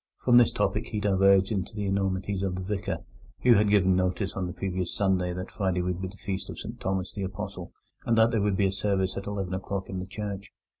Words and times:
From 0.17 0.37
this 0.37 0.51
topic 0.51 0.87
he 0.87 0.99
diverged 0.99 1.49
to 1.63 1.75
the 1.75 1.85
enormities 1.85 2.41
of 2.41 2.55
the 2.55 2.63
Vicar, 2.63 3.03
who 3.43 3.53
had 3.53 3.69
given 3.69 3.95
notice 3.95 4.33
on 4.33 4.47
the 4.47 4.51
previous 4.51 4.95
Sunday 4.95 5.31
that 5.31 5.51
Friday 5.51 5.83
would 5.83 6.01
be 6.01 6.07
the 6.07 6.17
Feast 6.17 6.49
of 6.49 6.57
St 6.57 6.79
Thomas 6.79 7.13
the 7.13 7.21
Apostle, 7.21 7.71
and 8.03 8.17
that 8.17 8.31
there 8.31 8.41
would 8.41 8.57
be 8.57 8.71
service 8.71 9.15
at 9.15 9.27
eleven 9.27 9.53
o'clock 9.53 9.89
in 9.89 9.99
the 9.99 10.07
church. 10.07 10.51